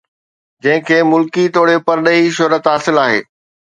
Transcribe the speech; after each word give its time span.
جنهن 0.67 0.81
کي 0.87 0.97
ملڪي 1.11 1.45
توڙي 1.59 1.77
پرڏيهي 1.87 2.27
شهرت 2.39 2.63
حاصل 2.75 3.05
آهي 3.09 3.27